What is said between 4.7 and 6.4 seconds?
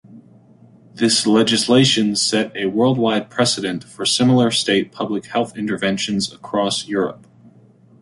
public health interventions